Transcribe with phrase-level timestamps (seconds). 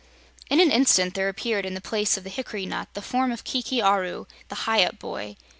[0.49, 3.43] In an instant there appeared, in the place of the hickory nut, the form of
[3.43, 5.35] Kiki Aru, the Hyup boy.